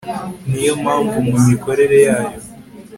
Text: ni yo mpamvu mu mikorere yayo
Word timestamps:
ni 0.49 0.61
yo 0.67 0.73
mpamvu 0.81 1.15
mu 1.27 1.37
mikorere 1.47 1.97
yayo 2.07 2.37